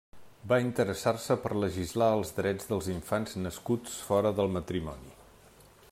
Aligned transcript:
Va 0.51 0.57
interessar-se 0.61 1.35
per 1.43 1.51
legislar 1.65 2.07
els 2.21 2.33
drets 2.39 2.67
dels 2.71 2.89
infants 2.95 3.37
nascuts 3.45 4.01
fora 4.09 4.33
del 4.41 4.53
matrimoni. 4.59 5.17